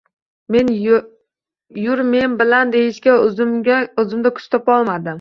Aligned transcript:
Yur 1.83 2.03
men 2.09 2.35
bilan 2.41 2.75
deyishga 2.79 3.21
o’zimda 3.29 4.37
kuch 4.37 4.53
topolmadim. 4.57 5.09